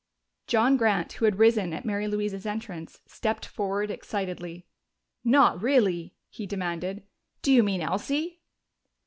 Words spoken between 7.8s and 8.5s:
Elsie?"